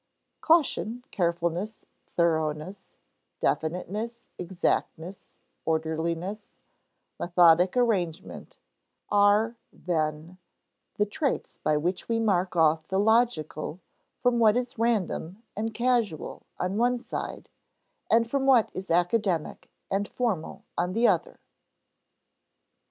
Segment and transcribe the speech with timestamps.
[0.41, 2.91] Caution, carefulness, thoroughness,
[3.39, 6.41] definiteness, exactness, orderliness,
[7.19, 8.57] methodic arrangement,
[9.11, 10.39] are, then,
[10.95, 13.79] the traits by which we mark off the logical
[14.17, 17.47] from what is random and casual on one side,
[18.09, 21.39] and from what is academic and formal on the other.